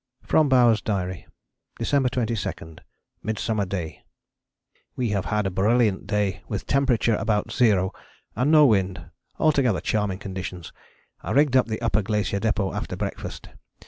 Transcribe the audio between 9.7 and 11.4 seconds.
charming conditions. I